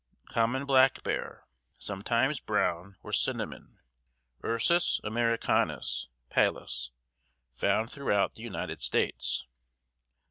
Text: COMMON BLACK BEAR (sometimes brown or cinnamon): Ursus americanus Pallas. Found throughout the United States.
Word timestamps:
COMMON 0.29 0.65
BLACK 0.65 1.03
BEAR 1.03 1.43
(sometimes 1.77 2.39
brown 2.39 2.95
or 3.03 3.13
cinnamon): 3.13 3.77
Ursus 4.43 4.99
americanus 5.03 6.09
Pallas. 6.31 6.89
Found 7.53 7.91
throughout 7.91 8.33
the 8.33 8.41
United 8.41 8.81
States. 8.81 9.45